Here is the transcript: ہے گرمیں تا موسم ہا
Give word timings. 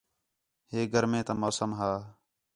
ہے 0.71 0.79
گرمیں 0.93 1.23
تا 1.27 1.33
موسم 1.41 1.71
ہا 1.79 1.91